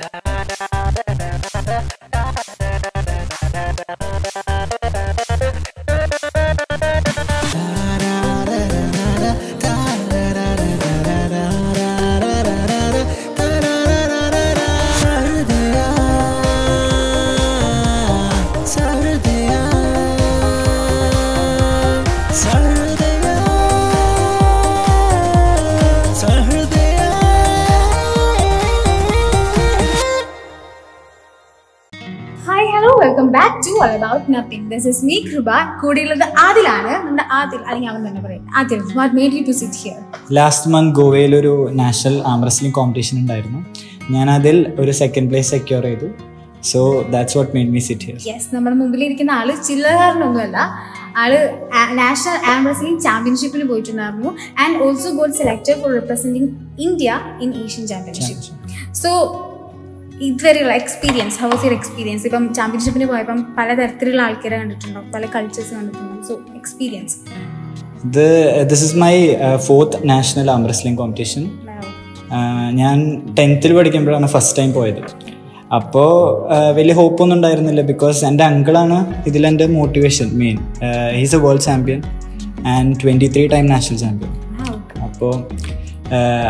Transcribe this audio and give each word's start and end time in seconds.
da 0.00 0.08
da 0.12 0.44
da 0.48 1.04
da 1.04 1.82
da 2.10 2.30
da 2.70 2.79
hello 32.80 32.92
welcome 33.00 33.26
back 33.34 33.56
to 33.64 33.72
all 33.84 33.90
about 33.96 34.26
nothing 34.34 34.66
this 34.72 34.86
is 34.90 35.00
me 35.08 35.16
Kripa 35.26 35.48
കൂടിയുള്ളത് 35.80 36.22
ആദിലാണ്. 36.44 36.92
നമ്മുടെ 37.06 37.24
ആദിൽ 37.38 37.60
അല്ലെങ്കിൽ 37.66 37.90
അവൻ 37.90 38.00
തന്നെ 38.06 38.20
പറയും. 38.26 38.44
Adil 38.58 38.80
what 38.98 39.14
made 39.18 39.32
you 39.38 39.42
to 39.48 39.54
sit 39.58 39.78
here 39.80 39.98
last 40.38 40.70
month 40.74 40.92
ഗോവയിൽ 40.98 41.32
ഒരു 41.40 41.52
national 41.80 42.16
arm 42.30 42.44
wrestling 42.48 42.74
competition 42.78 43.16
ഉണ്ടായിരുന്നു. 43.22 43.60
ഞാൻ 44.14 44.30
അതിൽ 44.36 44.56
ഒരു 44.84 44.94
സെക്കൻഡ് 45.00 45.30
പ്ലേസ് 45.32 45.50
സെക്യൂർ 45.54 45.82
ചെയ്തു. 45.88 46.08
So 46.70 46.80
that's 47.16 47.38
what 47.40 47.52
made 47.56 47.72
me 47.74 47.82
sit 47.88 48.06
here 48.06 48.16
yes 48.30 48.48
നമ്മുടെ 48.54 48.76
മുമ്പിൽ 48.80 49.04
ഇരിക്കുന്ന 49.08 49.34
ആൾ 49.40 49.50
ചില്ലകാരനൊന്നുമല്ല 49.68 50.56
ആൾ 51.24 51.34
നാഷണൽ 52.02 52.38
ആം 52.54 52.64
റെസ്ലിംഗ് 52.70 53.00
ചാമ്പ്യൻഷിപ്പിന് 53.08 53.68
പോയിട്ടുണ്ടായിരുന്നു. 53.72 54.32
And 54.64 54.82
also 54.86 55.12
got 55.20 55.30
selected 55.42 55.78
for 55.82 55.92
representing 55.98 56.50
India 56.88 57.20
in 57.44 57.52
Asian 57.64 57.86
championship 57.92 58.42
so 59.02 59.12
ഇതുവരെയുള്ള 60.26 60.72
experience 60.80 61.36
how 61.42 61.48
is 61.54 61.64
your 61.66 61.74
experience 61.78 62.24
ഇപ്പം 62.28 62.44
ചാമ്പ്യൻഷിപ്പിന് 62.56 63.06
പോയപ്പം 63.10 63.38
പലതരത്തിലുള്ള 63.58 64.20
ആൾക്കാരെ 64.26 64.56
കണ്ടിട്ടുണ്ടാവും 64.60 65.06
പല 65.14 65.24
കൾച്ചേഴ്സ് 65.34 65.72
കണ്ടിട്ടുണ്ടാവും. 65.76 66.22
സോ 66.28 66.34
എക്സ്പീരിയൻസ് 66.60 67.16
ഇത് 68.08 68.26
this 68.70 68.84
is 68.88 68.96
my 69.04 69.14
fourth 69.66 69.98
national 70.12 70.48
arm 70.54 70.62
wrestling 70.72 70.98
competition 71.00 71.44
ഞാൻ 72.80 72.98
ടെൻത്തിൽ 73.38 73.70
പഠിക്കുമ്പോഴാണ് 73.78 74.26
ഫസ്റ്റ് 74.34 74.56
ടൈം 74.58 74.70
പോയത്. 74.78 75.00
അപ്പോൾ 75.78 76.10
വലിയ 76.76 76.94
ഹോപ്പൊന്നും 77.00 77.36
ഉണ്ടായിരുന്നില്ല 77.36 77.82
ബിക്കോസ് 77.90 78.20
എന്റെ 78.28 78.44
അങ്കിളാണ് 78.50 78.96
ഇതിലെന്റെ 79.28 79.66
motivation 79.78 80.28
main 80.40 80.56
he's 81.18 81.36
a 81.38 81.40
world 81.44 81.64
champion 81.68 82.00
and 82.74 82.94
twenty 83.02 83.28
three 83.34 83.44
time 83.54 83.66
national 83.74 83.98
champion 84.04 84.32
അപ്പോൾ 85.06 85.32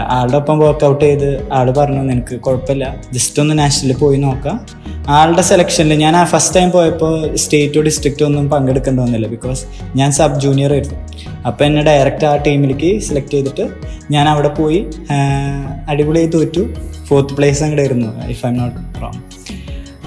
ആളുടെ 0.08 0.36
ഒപ്പം 0.36 0.58
വർക്കൗട്ട് 0.58 1.04
ചെയ്ത് 1.04 1.52
ആൾ 1.52 1.70
പറഞ്ഞു 1.70 2.02
നിനക്ക് 2.02 2.40
കുഴപ്പമില്ല. 2.40 2.96
ജസ്റ്റ് 3.12 3.42
ഒന്ന് 3.42 3.58
നാഷണലിൽ 3.58 3.96
പോയി 3.96 4.16
നോക്കാം. 4.16 4.66
ആളുടെ 5.08 5.42
സെലക്ഷനിൽ 5.42 5.94
ഞാൻ 5.94 6.16
ആ 6.16 6.24
ഫസ്റ്റ് 6.24 6.56
ടൈം 6.56 6.70
പോയപ്പോൾ 6.70 7.36
സ്റ്റേറ്റോ 7.36 7.82
ഡിസ്ട്രിക്റ്റോ 7.82 8.26
ഒന്നും 8.26 8.50
പങ്കെടുക്കേണ്ടി 8.50 9.02
വന്നില്ല 9.02 9.26
ബിക്കോസ് 9.26 9.64
ഞാൻ 9.96 10.12
സബ് 10.12 10.40
ജൂനിയർ 10.40 10.72
ആയിരുന്നു. 10.72 10.98
അപ്പോൾ 11.46 11.64
എന്നെ 11.64 11.82
ഡയറക്റ്റ് 11.82 12.26
ആ 12.26 12.36
ടീമിലേക്ക് 12.36 13.00
സെലക്ട് 13.00 13.30
ചെയ്തിട്ട് 13.30 13.68
ഞാൻ 14.10 14.28
അവിടെ 14.28 14.48
പോയി 14.48 14.86
അടിപൊളിയായി 15.88 16.30
തോറ്റു. 16.36 16.64
ഫോർത്ത് 17.08 17.34
പ്ലേസ് 17.34 17.62
അങ്ങോട്ട് 17.62 17.82
ആയിരുന്നു 17.82 18.28
if 18.28 18.46
I 18.46 18.48
M 18.48 18.56
not 18.56 18.76
wrong 19.02 19.20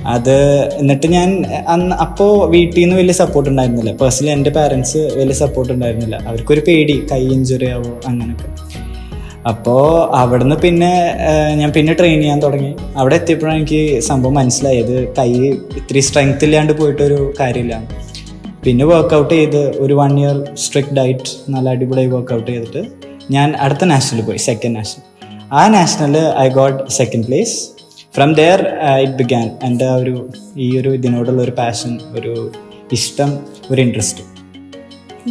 അത് 0.08 0.38
എന്നിട്ട് 0.80 1.08
ഞാൻ 1.08 1.46
അന്ന് 1.68 1.96
അപ്പോൾ 1.96 2.50
വീട്ടിൽ 2.50 2.82
നിന്ന് 2.82 2.96
വലിയ 2.96 3.14
സപ്പോർട്ട് 3.14 3.50
ഉണ്ടായിരുന്നില്ല. 3.50 3.92
പേഴ്സണലി 3.92 4.32
എന്റെ 4.32 4.50
പാരൻസ് 4.50 4.98
വലിയ 4.98 5.34
സപ്പോർട്ട് 5.34 5.74
ഉണ്ടായിരുന്നില്ല. 5.74 6.16
അവർക്കൊരു 6.16 6.62
പേടി 6.68 7.08
കൈ 7.12 7.24
ഇഞ്ചുറി 7.28 7.66
ആവോ? 7.66 7.94
അങ്ങനെയൊക്കെ 8.08 8.63
അപ്പോൾ 9.52 10.16
അവിടുന്ന് 10.18 10.56
പിന്നെ 10.66 10.92
ഞാൻ 11.60 11.70
പിന്നെ 11.78 11.94
ട്രെയിൻ 12.00 12.20
ചെയ്യാൻ 12.22 12.40
തുടങ്ങി. 12.44 12.72
അവിടെ 13.00 13.16
എത്തിയപ്പോഴാണ് 13.16 13.58
എനിക്ക് 13.60 14.02
സംഭവം 14.10 14.36
മനസ്സിലായത്. 14.42 14.96
കൈ 15.18 15.30
ഇത്ര 15.80 16.00
സ്ട്രെങ്ത് 16.08 16.46
ഇല്ലാണ്ട് 16.48 16.74
പോയിട്ടൊരു 16.80 17.20
കാര്യമില്ല. 17.40 17.76
പിന്നെ 18.66 18.86
വർക്കൗട്ട് 18.86 19.34
ചെയ്ത് 19.34 19.62
ഒരു 19.84 19.94
വൺ 19.94 20.14
ഇയർ 20.20 20.38
സ്ട്രിക്റ്റ് 20.64 20.96
ഡയറ്റ് 21.00 21.32
നല്ല 21.54 21.70
അടിപൊളി 21.76 22.06
വർക്കൗട്ട് 22.14 22.48
ചെയ്തിട്ട് 22.52 22.84
ഞാൻ 23.36 23.50
അടുത്ത 23.66 23.84
നാഷണൽ 23.94 24.22
പോയി 24.30 24.38
സെക്കൻഡ് 24.50 24.76
നാഷണൽ 24.80 25.04
ആ 25.60 25.64
നാഷണലിൽ 25.78 26.28
I 26.44 26.48
got 26.60 26.80
second 27.00 27.26
place 27.28 27.56
from 28.16 28.30
there 28.40 28.62
it 29.04 29.18
began 29.22 29.48
എന്റെ 29.68 29.90
ഒരു 30.02 30.16
ഈ 30.58 30.68
ഒരു 30.80 30.90
ഇതിനോടുള്ള 31.00 31.42
ഒരു 31.42 31.56
പാഷൻ 31.62 31.94
ഒരു 32.20 32.34
ഇഷ്ടം 32.98 33.32
ഒരു 33.72 33.82
ഇൻട്രസ്റ്റ് 33.82 34.24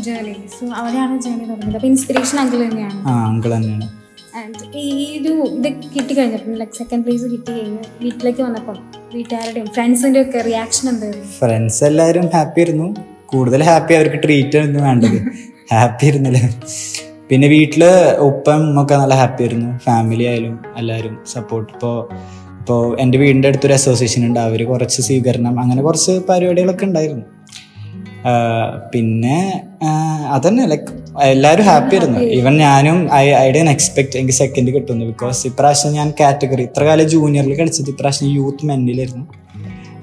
ജേർണി 0.04 0.36
സോ 0.58 0.66
അവിടെയാണ് 0.80 1.14
ജേർണി 1.24 1.44
തുടങ്ങിയത്. 1.48 1.76
അപ്പോൾ 1.76 1.86
ഇൻസ്പിറേഷൻ 1.86 2.38
അങ്കിൾ 2.42 2.60
തന്നെയാണ്. 2.68 3.00
ആ 3.08 3.12
അങ്കിൾ 3.30 3.50
തന്നെയാണ്. 3.56 3.88
ഈ 4.74 5.18
ഒരു 5.20 5.32
ഇത് 5.56 5.68
കിട്ടി 5.94 6.14
കഴിഞ്ഞപ്പോൾ 6.14 6.54
ലൈക്ക് 6.58 6.76
സെക്കൻഡ് 6.78 7.04
പ്രൈസ് 7.04 7.24
കിട്ടി 7.24 7.52
കഴിഞ്ഞ് 7.52 7.82
വീട്ടിലേക്ക് 8.02 8.42
വന്നപ്പം 8.42 8.76
വീട്ടുകാരുടെയും 9.14 9.66
ഫ്രണ്ട്സിന്റെ 9.66 10.20
ഒക്കെ 10.20 10.40
റിയാക്ഷൻ 10.40 10.88
എന്തായിരുന്നു? 10.88 11.26
ഫ്രണ്ട്സ് 11.40 11.84
എല്ലാവരും 11.84 12.26
ഹാപ്പി 12.34 12.60
ആയിരുന്നു. 12.60 12.94
കൂടുതൽ 13.26 13.62
ഹാപ്പി 13.62 13.94
അവർക്ക് 13.94 14.22
ട്രീറ്റ് 14.22 14.56
ആയിരുന്നു 14.58 14.80
വേണ്ടത്. 14.80 15.18
ഹാപ്പി 15.72 16.04
ആയിരുന്നില്ല. 16.04 16.38
പിന്നെ 17.28 17.48
വീട്ടിൽ 17.48 17.84
ഉപ്പം 18.18 18.82
ഒക്കെ 18.82 18.94
നല്ല 18.94 19.14
ഹാപ്പി 19.14 19.42
ആയിരുന്നു. 19.42 19.78
ഫാമിലി 19.78 20.24
ആയാലും 20.24 20.58
എല്ലാവരും 20.76 21.18
സപ്പോർട്ട് 21.32 21.72
ഇപ്പോൾ 21.72 22.08
ഇപ്പോൾ 22.60 23.00
എന്റെ 23.00 23.18
വീടിന്റെ 23.18 23.48
അടുത്തൊരു 23.48 23.72
അസോസിയേഷൻ 23.72 24.26
ഉണ്ട്. 24.26 24.40
അവർ 24.40 24.66
കുറച്ച് 24.66 25.02
സ്വീകരണം 25.02 25.60
അങ്ങനെ 25.60 25.82
കുറച്ച് 25.82 26.12
പരിപാടികളൊക്കെ 26.28 26.84
ഉണ്ടായിരുന്നു. 26.84 27.24
പിന്നെ 28.92 29.38
അതന്നെ 30.30 30.66
ലൈക്ക് 30.66 30.92
എല്ലാവരും 31.22 31.64
ഹാപ്പി 31.64 31.94
ആയിരുന്നു. 31.96 32.20
ഈവൻ 32.38 32.56
ഞാനും 32.56 32.98
ഐ 33.14 33.26
ഐ 33.34 33.50
ഡൻ 33.52 33.68
എക്സ്പെക്ട് 33.70 34.16
എനിക്ക് 34.18 34.34
സെക്കൻഡ് 34.34 34.70
കിട്ടുന്നു. 34.74 35.04
ബിക്കോസ് 35.04 35.46
ഇപ്രാവശ്യം 35.46 35.92
ഞാൻ 35.92 36.14
കാറ്റഗറി 36.20 36.62
ഇത്ര 36.62 36.84
കാലം 36.84 37.08
ജൂനിയറിൽ 37.08 37.54
കളിച്ചത് 37.58 37.90
ഇപ്രാവശ്യം 37.90 38.28
യൂത്ത് 38.28 38.66
മെന്നിലായിരുന്നു 38.66 39.26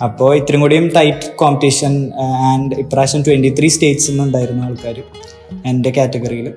അപ്പോൾ 0.04 0.36
ഇത്രയും 0.36 0.62
കൂടിയും 0.62 0.88
ടൈറ്റ് 0.96 1.30
കോമ്പറ്റീഷൻ 1.36 1.94
ആൻഡ് 2.52 2.76
ഇപ്രാവശ്യം 2.76 3.24
ട്വന്റി 3.24 3.50
ത്രീ 3.60 3.68
സ്റ്റേറ്റ്സിൽ 3.68 4.12
നിന്നുണ്ടായിരുന്നു 4.12 4.64
ആൾക്കാർ 4.66 4.98
എന്റെ 5.66 5.92
കാറ്റഗറിയിൽ 5.98 6.54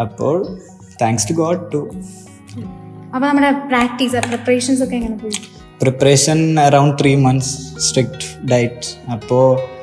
അപ്പോൾ 0.00 0.34
താങ്ക്സ് 1.02 1.28
ടു 1.28 1.32
ഗോഡ് 1.32 1.72
ടു 1.72 1.80
അപ്പോൾ 3.14 3.26
നമ്മുടെ 3.26 3.50
പ്രാക്ടീസ് 3.68 4.16
പ്രിപ്പറേഷൻസ് 4.16 4.82
ഒക്കെ 4.82 4.96
എങ്ങനെ 4.96 5.16
പോയി? 5.16 5.36
Preparation 5.82 6.60
around 6.60 7.02
three 7.02 7.14
months 7.16 7.52
strict 7.80 8.26
diet 8.50 9.10
അപ്പോൾ 9.10 9.73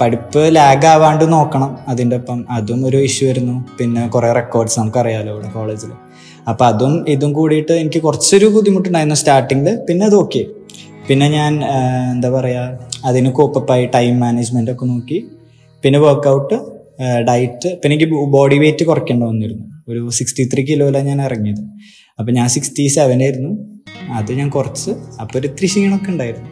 പഠിപ്പ് 0.00 0.42
ലാഗ് 0.56 0.86
ആവാണ്ട് 0.92 1.24
നോക്കണം. 1.32 1.70
അതിന്റെ 1.92 2.16
ഒപ്പം 2.20 2.38
അതും 2.56 2.80
ഒരു 2.88 2.98
ഇഷ്യൂ 3.08 3.26
ആയിരുന്നു. 3.28 3.56
പിന്നെ 3.78 4.02
കുറേ 4.14 4.28
റെക്കോർഡ്സ് 4.40 4.78
നമുക്കറിയാലോ 4.80 5.32
ഇവിടെ 5.34 5.50
കോളേജിൽ 5.56 5.92
അപ്പോൾ 6.50 6.64
അതും 6.70 6.92
ഇതും 7.12 7.30
കൂടിയിട്ട് 7.32 7.74
എനിക്ക് 7.82 8.00
കുറച്ചൊരു 8.06 8.46
ബുദ്ധിമുട്ടുണ്ടായിരുന്നു 8.56 9.16
സ്റ്റാർട്ടിങ്ങിൽ 9.22 9.68
പിന്നെ 9.88 10.04
അത് 10.06 10.16
ഓക്കെ 10.22 10.42
പിന്നെ 11.08 11.26
ഞാൻ 11.28 11.52
എന്താ 12.12 12.28
പറയുക 12.36 12.78
അതിന് 13.08 13.30
കോപ്പപ്പായി 13.38 13.84
ടൈം 13.94 14.14
മാനേജ്മെന്റ് 14.20 14.70
ഒക്കെ 14.70 14.86
നോക്കി. 14.92 15.18
പിന്നെ 15.84 15.98
വർക്കൗട്ട് 16.04 16.56
ഡയറ്റ് 17.28 17.70
പിന്നെ 17.80 17.94
എനിക്ക് 17.96 18.08
ബോഡി 18.36 18.56
വെയിറ്റ് 18.62 18.84
കുറയ്ക്കേണ്ടി 18.90 19.26
വന്നിരുന്നു. 19.26 19.64
ഒരു 19.90 20.00
സിക്സ്റ്റി 20.18 20.44
ത്രീ 20.52 20.62
കിലോയിലാണ് 20.68 21.08
ഞാൻ 21.08 21.20
ഇറങ്ങിയത്. 21.22 21.62
അപ്പം 22.18 22.32
ഞാൻ 22.34 22.48
സിക്സ്റ്റി 22.54 22.86
സെവൻ 22.96 23.20
ആയിരുന്നു. 23.26 23.52
അത് 24.18 24.32
ഞാൻ 24.32 24.48
കുറച്ച് 24.48 24.90
അപ്പോൾ 25.20 25.38
ഒരു 25.38 25.46
ഇത്തിരി 25.50 25.68
ക്ഷീണമൊക്കെ 25.72 26.10
ഉണ്ടായിരുന്നു. 26.10 26.50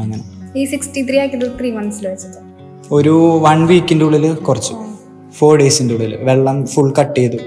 അങ്ങനെ. 0.00 0.22
ഈ 0.60 0.64
സിക്സ്റ്റി 0.72 1.02
ത്രീ 1.08 1.18
ആക്കിയത് 1.24 1.46
ത്രീ 1.58 1.70
മന്ത്സിൽ 1.78 2.06
വെച്ചിട്ട്? 2.08 2.40
ഒരു 2.96 3.40
വൺ 3.44 3.66
വീക്കിന്റെ 3.66 4.04
ഉള്ളിൽ 4.04 4.24
കുറച്ചു. 4.46 4.74
ഫോർ 5.38 5.52
ഡേയ്സിന്റെ 5.58 5.94
ഉള്ളിൽ 5.94 6.12
വെള്ളം 6.28 6.66
ഫുൾ 6.66 6.94
കട്ട് 6.98 7.18
ചെയ്തു. 7.20 7.38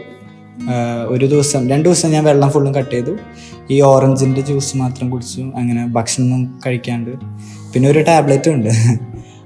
ഒരു 1.13 1.25
ദിവസം 1.25 1.69
രണ്ട് 1.69 1.85
ദിവസം 1.89 2.09
ഞാൻ 2.11 2.23
വെള്ളം 2.23 2.49
ഫുള്ളും 2.51 2.75
കട്ട് 2.75 2.91
ചെയ്തു. 2.95 3.13
ഈ 3.71 3.81
ഓറഞ്ചിന്റെ 3.81 4.41
ജ്യൂസ് 4.41 4.77
മാത്രം 4.77 5.09
കുടിച്ചു. 5.09 5.41
അങ്ങനെ 5.41 5.87
ഭക്ഷണം 5.87 6.59
കഴിക്കാണ്ട്. 6.65 7.11
പിന്നെ 7.73 7.89
ഒരു 7.89 7.99
ടാബ്ലറ്റും 7.99 8.53
ഉണ്ട്. 8.53 8.69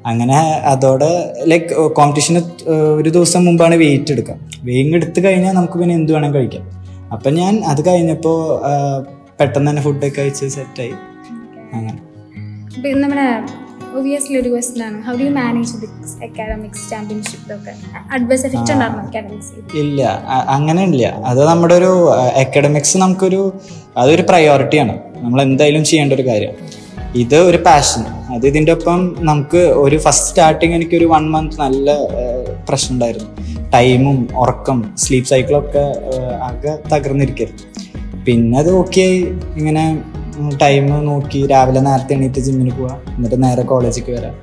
അങ്ങനെ 0.05 0.37
അതോടെ 0.73 1.11
ലൈക്ക് 1.45 1.91
കോമ്പറ്റീഷന് 1.97 2.41
ഒരു 2.99 3.09
ദിവസം 3.09 3.45
മുമ്പാണ് 3.45 3.75
വെയിറ്റ് 3.75 4.11
എടുക്കുക. 4.11 4.35
വെയിങ് 4.63 4.95
എടുത്തു 4.95 5.21
കഴിഞ്ഞാൽ 5.25 5.53
നമുക്ക് 5.53 5.79
പിന്നെ 5.79 5.95
എന്ത് 5.95 6.13
വേണം 6.13 6.33
കഴിക്കാം. 6.33 6.65
അപ്പം 7.11 7.33
ഞാൻ 7.33 7.55
അത് 7.71 7.81
കഴിഞ്ഞപ്പോൾ 7.89 8.37
പെട്ടെന്ന് 9.39 9.69
തന്നെ 9.69 9.81
ഫുഡൊക്കെ 9.81 10.21
കഴിച്ച് 10.21 10.45
സെറ്റായി 10.55 10.93
അങ്ങനെ. 11.73 11.99
ഒബിയസ്ലി 13.99 14.35
ഒരു 14.41 14.49
ക്വസ്റ്റൻ 14.53 14.81
ആണ്. 14.87 14.97
How 15.07 15.13
do 15.19 15.23
you 15.27 15.33
manage 15.41 15.73
this 15.83 16.15
academics 16.27 16.83
championship 16.91 17.51
ഒക്കെ 17.57 17.73
അഡ്വൈസ് 18.17 18.45
എഫക്റ്റ് 18.49 18.73
ഉണ്ടായിരുന്നു 18.75 19.03
അക്കാഡമിക്സ് 19.05 19.77
ഇല്ല. 19.83 20.01
അങ്ങനെ 20.57 20.83
ഇല്ല 20.89 21.05
അത് 21.31 21.41
നമ്മുടെ 21.51 21.75
ഒരു 21.81 21.93
അക്കാഡമിക്സ് 22.43 22.97
നമുക്കൊരു 23.05 23.41
അതൊരു 24.01 24.25
പ്രയോറിറ്റിയാണ് 24.29 24.95
നമ്മൾ 25.23 25.39
എന്തായാലും 25.47 25.83
ചെയ്യേണ്ട 25.91 26.13
ഒരു 26.19 26.25
കാര്യം. 26.31 26.55
ഇത് 27.23 27.37
ഒരു 27.49 27.59
പാഷൻ 27.67 28.01
അത് 28.33 28.43
ഇതിന്റെ 28.49 28.71
ഒപ്പം 28.77 28.99
നമുക്ക് 29.29 29.61
ഒരു 29.83 29.97
ഫസ്റ്റ് 30.05 30.27
സ്റ്റാർട്ടിങ് 30.31 30.73
എനിക്ക് 30.77 30.95
ഒരു 30.99 31.07
വൺ 31.13 31.23
മന്ത് 31.35 31.55
നല്ല 31.63 31.95
പ്രശ്നം 32.67 32.93
ഉണ്ടായിരുന്നു. 32.95 33.29
ടൈമും 33.73 34.19
ഉറക്കം 34.43 34.77
സ്ലീപ്പ് 35.03 35.29
സൈക്കിളൊക്കെ 35.31 35.83
ആകെ 36.47 36.73
തകർന്നിരിക്കരുത്. 36.91 37.63
പിന്നെ 38.27 38.55
അത് 38.61 38.71
ഓക്കെ 38.81 39.07
ഇങ്ങനെ 39.59 39.83
ടൈം 40.61 41.05
നോക്കി 41.05 41.47
രാവിലെ 41.47 41.79
നേരത്തെ 41.79 42.13
എണീറ്റ് 42.13 42.39
ജിമ്മിന് 42.39 42.71
പോവാം. 42.77 42.99
എന്നിട്ട് 43.15 43.43
നേരെ 43.43 43.61
കോളേജിലേക്ക് 43.61 44.11
വരാം. 44.19 44.35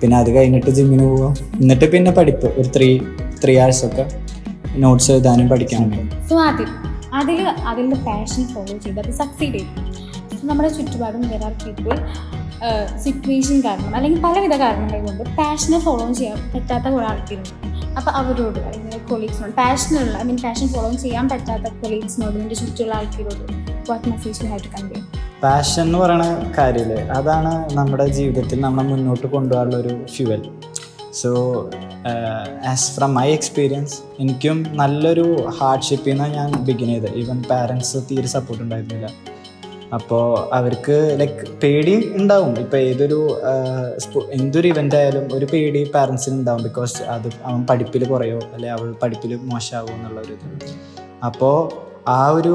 പിന്നെ 0.00 0.16
അത് 0.18 0.30
കഴിഞ്ഞിട്ട് 0.36 0.70
ജിമ്മിന് 0.70 1.02
പോവാം. 1.02 1.34
എന്നിട്ട് 1.60 1.92
പിന്നെ 1.92 2.10
പഠിപ്പ്. 2.10 2.46
ഒരു 2.46 2.68
ത്രീ 2.76 3.00
ത്രീ 3.44 3.58
ആഴ്ച 3.58 3.84
ഒക്കെ 3.86 4.04
നോട്ട്സ് 4.76 5.10
എഴുതാനും 5.12 5.48
പഠിക്കാനും 5.48 6.10
സ്വാതി 6.28 6.66
അതിൽ 7.14 7.38
അതിന്റെ 7.70 7.96
പാഷൻ 7.96 8.42
ഫോളോ 8.54 8.74
ചെയ്ത് 8.84 9.00
അത് 9.00 9.12
സക്സീഡ് 9.12 9.62
നമ്മുടെ 10.48 10.68
ചുറ്റുപാടും 10.68 11.22
പീപ്പിൾ 11.64 11.94
സിറ്റുവേഷൻ 13.04 13.60
കാരണം 13.60 13.92
അല്ലെങ്കിൽ 13.96 14.20
പലവിധ 14.20 14.54
കാരണങ്ങൾ 14.56 15.00
കൊണ്ട് 15.06 15.24
പാഷനെ 15.38 15.78
ഫോളോ 15.78 16.12
ചെയ്യാൻ 16.12 16.38
പറ്റാത്ത 16.54 16.86
കുറേ 16.94 17.06
ആൾക്കാരുണ്ട്. 17.06 17.50
അപ്പോൾ 17.98 18.10
അവരോട് 18.10 18.58
അല്ലെങ്കിൽ 18.58 19.00
കൊളീഗ്സിനോട് 19.10 19.52
പാഷനുള്ള 19.52 20.14
ഐ 20.18 20.22
മീൻ 20.22 20.38
പാഷൻ 20.42 20.68
ഫോളോ 20.68 20.90
ചെയ്യാൻ 21.04 21.28
പറ്റാത്ത 21.28 21.72
കൊളീഗ്സിനോട് 21.82 22.36
എന്റെ 22.42 22.54
ചുറ്റുമുള്ള 22.54 22.94
ആൾക്കാരോട് 22.94 23.44
what 23.90 24.08
message 24.08 24.46
have 24.46 24.64
to 24.64 24.70
convey 24.76 25.00
passion 25.42 25.82
എന്ന് 25.82 25.98
പറയുന്ന 25.98 26.24
കാര്യമില്ലേ? 26.58 27.02
അതാണ് 27.18 27.52
നമ്മുടെ 27.76 28.06
ജീവിതത്തിൽ 28.16 28.58
നമ്മളെ 28.60 28.84
മുന്നോട്ട് 28.88 29.26
കൊണ്ടുപോകാനുള്ള 29.26 29.76
ഒരു 29.76 29.92
fuel 30.14 30.42
so 31.20 31.30
as 32.72 32.88
from 32.94 33.14
my 33.14 33.28
experience 33.36 33.96
എനിക്കും 34.20 34.58
നല്ലൊരു 34.80 35.26
ഹാർഡ്ഷിപ്പിൽ 35.58 36.10
നിന്നാണ് 36.10 36.34
ഞാൻ 36.34 36.50
ബിഗിൻ 36.68 36.88
ചെയ്തത്. 36.88 37.16
ഈവൻ 37.22 37.38
പാരൻസ് 37.50 37.98
തീരെ 38.10 38.26
സപ്പോർട്ട് 38.26 38.62
ഉണ്ടായിരുന്നില്ല. 38.64 39.08
അപ്പോൾ 39.96 40.24
അവർക്ക് 40.54 40.96
ലൈക്ക് 41.20 41.44
പേടി 41.62 41.94
ഉണ്ടാവും. 42.18 42.54
ഇപ്പോൾ 42.64 42.76
ഏതൊരു 42.76 43.20
എന്തൊരു 44.38 44.68
ഇവന്റ് 44.68 44.96
ആയാലും 44.96 45.28
ഒരു 45.36 45.46
പേടി 45.52 45.82
പാരൻസിന് 45.94 46.36
ഉണ്ടാവും. 46.40 46.62
ബിക്കോസ് 46.62 46.96
അത് 47.14 47.28
അവൻ 47.44 47.60
പഠിപ്പിൽ 47.70 48.04
കുറയോ 48.08 48.40
അല്ലെ 48.54 48.70
അവൾ 48.70 48.88
പഠിപ്പിൽ 49.02 49.32
മോശമാകുമോ 49.52 49.94
എന്നുള്ളൊരു 49.96 50.32
ഇത്. 50.32 50.72
അപ്പോൾ 51.28 51.56
ആ 52.16 52.20
ഒരു 52.38 52.54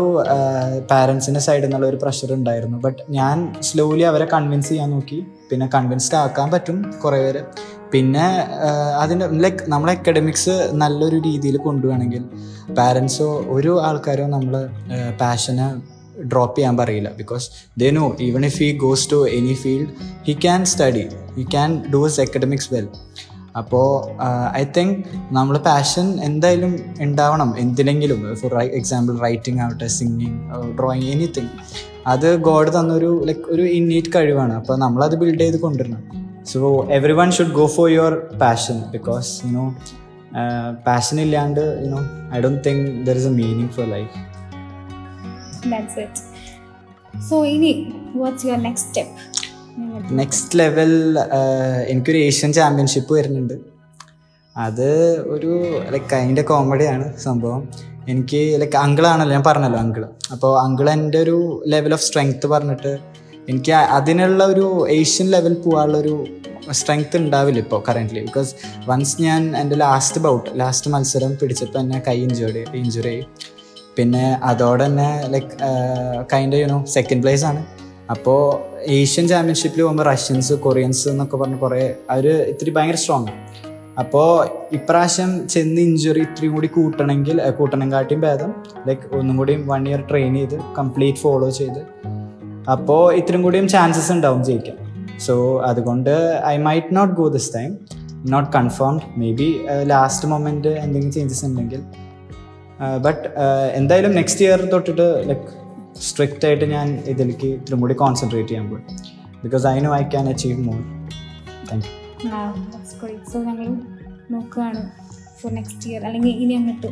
പാരൻസിന്റെ 0.91 1.41
സൈഡിൽ 1.45 1.65
നിന്നുള്ള 1.65 1.87
ഒരു 1.91 1.99
പ്രഷർ 2.03 2.29
ഉണ്ടായിരുന്നു. 2.37 2.77
ബട്ട് 2.85 3.01
ഞാൻ 3.17 3.37
സ്ലോലി 3.67 4.05
അവരെ 4.11 4.27
കൺവിൻസ് 4.33 4.69
ചെയ്യാൻ 4.71 4.89
നോക്കി. 4.95 5.19
പിന്നെ 5.49 5.65
കൺവിൻസ്ഡ് 5.75 6.17
ആക്കാൻ 6.23 6.47
പറ്റും 6.53 6.77
കുറേ 7.03 7.19
പേര്. 7.23 7.41
പിന്നെ 7.93 8.27
അതിന്റെ 9.01 9.25
ലൈക്ക് 9.43 9.63
നമ്മളെ 9.73 9.93
അക്കാഡമിക്സ് 9.97 10.55
നല്ലൊരു 10.83 11.17
രീതിയിൽ 11.27 11.57
കൊണ്ടുപോകണമെങ്കിൽ 11.65 12.23
പാരൻസോ 12.77 13.27
ഒരു 13.55 13.73
ആൾക്കാരോ 13.87 14.25
നമ്മൾ 14.35 14.55
പാഷന് 15.21 15.67
ഡ്രോപ്പ് 16.31 16.55
ചെയ്യാൻ 16.57 16.75
പറയില്ല. 16.79 17.09
Because 17.19 17.45
they 17.81 17.89
know 17.99 18.05
even 18.27 18.43
if 18.49 18.59
he 18.63 18.69
goes 18.85 19.05
to 19.11 19.19
any 19.37 19.55
field 19.63 19.91
he 20.27 20.33
can 20.45 20.61
study 20.73 21.05
he 21.37 21.45
can 21.53 21.71
do 21.93 22.01
his 22.05 22.19
academics 22.25 22.69
well 22.73 22.87
അപ്പോൾ 23.55 23.87
ഐ 24.59 24.63
തിങ്ക് 24.77 24.95
നമ്മൾ 25.31 25.55
പാഷൻ 25.67 26.07
എന്തായാലും 26.27 26.71
ഉണ്ടാവണം 27.01 27.49
എന്തിനെങ്കിലും 27.63 28.19
ഫോർ 28.41 28.53
എക്സാമ്പിൾ 28.79 29.15
റൈറ്റിംഗ് 29.25 29.61
ആവട്ടെ 29.65 29.87
സിംഗിങ് 29.97 30.37
ഡ്രോയിങ് 30.79 31.09
എനിത്തിങ് 31.15 31.51
അത് 32.13 32.27
ഗോഡ് 32.47 32.71
തന്നൊരു 32.77 33.11
ലൈക്ക് 33.27 33.45
ഒരു 33.53 33.65
ഇന്നീറ്റ് 33.79 34.11
കഴിവാണ്. 34.15 34.53
അപ്പോൾ 34.53 34.75
നമ്മളത് 34.77 35.15
ബിൽഡ് 35.21 35.39
ചെയ്ത് 35.39 35.59
കൊണ്ടുവരണം. 35.65 36.01
So 36.51 36.59
everyone 37.21 37.29
should 37.31 37.55
go 37.59 37.65
for 37.75 37.87
your 37.91 38.13
passion 38.41 38.79
because 38.95 39.29
you know 39.45 39.65
passion 40.87 41.17
ഇല്ലാണ്ട് 41.21 41.63
you know 41.85 42.01
I 42.35 42.39
don't 42.45 42.61
think 42.67 42.85
there 43.07 43.17
is 43.21 43.29
a 43.33 43.35
meaning 43.41 43.71
for 43.77 43.87
life 43.95 44.13
That's 45.71 45.97
it. 46.03 46.15
So 47.29 47.35
ഇനി 47.51 47.71
what's 48.15 48.45
your 48.47 48.59
next 48.67 48.89
step 48.89 49.13
next 50.11 50.59
level 50.59 50.91
എനിക്കൊരു 51.87 52.17
Asian 52.17 52.53
championship 52.53 53.13
വരുന്നുണ്ട്. 53.13 53.53
അത് 54.57 54.89
ഒരു 55.33 55.51
like 55.91 56.15
അതിന്റെ 56.15 56.41
കോമഡിയാണ് 56.41 57.17
സംഭവം. 57.17 57.61
എനിക്ക് 58.07 58.61
ലൈക്ക് 58.61 58.77
അങ്കിളാണല്ലോ 58.77 59.33
ഞാൻ 59.35 59.43
പറഞ്ഞല്ലോ 59.47 59.79
അങ്കിൾ 59.79 60.03
അപ്പോൾ 60.31 60.61
അങ്കിൾ 60.61 60.89
എന്റെ 60.89 61.17
ഒരു 61.17 61.63
ലെവൽ 61.67 61.93
ഓഫ് 61.93 62.01
സ്ട്രെങ്ത് 62.01 62.47
പറഞ്ഞിട്ട് 62.47 62.99
എനിക്ക് 63.49 63.71
അതിനുള്ള 63.71 64.43
ഒരു 64.45 64.65
ഏഷ്യൻ 64.89 65.27
ലെവൽ 65.31 65.53
പോകാനുള്ളൊരു 65.53 66.15
സ്ട്രെങ്ത് 66.71 67.17
ഉണ്ടാവില്ല 67.17 67.59
ഇപ്പോൾ 67.59 67.83
കറന്റ്ലി 67.89 68.19
ബിക്കോസ് 68.19 68.55
വൺസ് 68.89 69.21
ഞാൻ 69.21 69.57
എന്റെ 69.57 69.75
ലാസ്റ്റ് 69.75 70.21
ബൗട്ട് 70.21 70.49
ലാസ്റ്റ് 70.59 70.91
മത്സരം 70.91 71.37
പിടിച്ചപ്പോൾ 71.41 71.79
എന്നെ 71.79 71.99
കൈ 72.07 72.17
ഇഞ്ചുറി 72.21 72.65
ഇഞ്ചുറി 72.75 73.07
ആയി. 73.07 73.23
പിന്നെ 73.97 74.25
അതോടെ 74.43 74.85
തന്നെ 74.85 75.27
like 75.27 75.49
kind 76.33 76.55
you know 76.55 76.85
second 76.87 77.21
place 77.21 77.45
ആണ്. 77.45 77.65
അപ്പോൾ 78.13 78.41
ഏഷ്യൻ 78.97 79.25
ചാമ്പ്യൻഷിപ്പിൽ 79.31 79.81
പോകുമ്പോൾ 79.83 80.05
റഷ്യൻസ് 80.11 80.53
കൊറിയൻസ് 80.65 81.03
എന്നൊക്കെ 81.11 81.37
പറഞ്ഞ് 81.37 81.57
കുറേ 81.57 81.81
അവർ 82.13 82.25
ഇത്തിരി 82.51 82.71
ഭയങ്കര 82.77 82.97
സ്ട്രോങ് 83.03 83.31
അപ്പോൾ 84.01 84.29
ഇപ്രാവശ്യം 84.77 85.31
ചെന്ന് 85.53 85.81
ഇഞ്ചുറി 85.81 86.21
ഇത്രയും 86.27 86.53
കൂടി 86.55 86.67
കൂട്ടണമെങ്കിൽ 86.67 87.37
കൂട്ടണം 87.57 87.87
കാട്ടിയും 87.91 88.21
ഭേദം. 88.21 88.51
ലൈക്ക് 88.87 89.15
ഒന്നും 89.19 89.35
കൂടിയും 89.37 89.61
വൺ 89.67 89.83
ഇയർ 89.89 90.01
ട്രെയിൻ 90.09 90.33
ചെയ്ത് 90.35 90.57
കംപ്ലീറ്റ് 90.77 91.19
ഫോളോ 91.19 91.49
ചെയ്ത്. 91.59 91.81
അപ്പോൾ 92.71 93.01
ഇത്രയും 93.19 93.43
കൂടിയും 93.43 93.67
ചാൻസസ് 93.67 94.11
ഉണ്ടാവും 94.11 94.41
ജയിക്കാൻ. 94.49 94.77
സോ 95.25 95.33
അതുകൊണ്ട് 95.69 96.13
I 96.53 96.55
might 96.67 96.95
not 96.97 97.13
go 97.13 97.27
this 97.37 97.51
time 97.55 97.71
not 98.33 98.49
confirmed 98.57 99.03
maybe 99.41 99.49
last 99.93 100.27
moment 100.27 100.73
എന്തെങ്കിലും 100.85 101.13
ചേഞ്ചസ് 101.17 101.45
ഉണ്ടെങ്കിൽ. 101.45 101.81
ബട്ട് 103.05 103.23
എന്തായാലും 103.79 104.13
നെക്സ്റ്റ് 104.19 104.45
ഇയർ 104.45 104.61
തൊട്ടിട്ട് 104.73 105.07
ലൈക്ക് 105.29 105.49
സ്ട്രിക്റ്റ് 106.01 106.45
ആയിട്ട് 106.47 106.65
ഞാൻ 106.65 106.99
ഇതിലേക്ക് 107.05 107.45
ഇത്തിരി 107.45 107.79
കൂടി 107.79 107.93
കോൺസെൻട്രേറ്റ് 107.93 108.49
ചെയ്യാൻ 108.49 108.69
പോയി. 108.69 108.83
Because 109.43 109.67
I 109.67 109.79
know 109.79 109.95
I 109.95 110.03
can 110.03 110.29
achieve 110.29 110.59
more 110.59 110.79
thank 111.69 111.85
you 111.85 113.19
so 113.31 113.43
ഞങ്ങൾ 113.43 113.67
നോക്കുകയാണ് 114.31 114.91
ഫോർ 115.41 115.51
നെക്സ്റ്റ് 115.53 115.89
ഇയർ 115.89 116.05
അല്ലെങ്കിൽ 116.05 116.31
ഇനി 116.43 116.53
അങ്ങോട്ട്. 116.53 116.87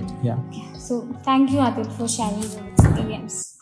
So 0.88 1.04
thank 1.28 1.56
you 1.56 1.60
Adil 1.60 1.84
for 1.84 2.08
sharing 2.08 2.46
experience 2.46 3.58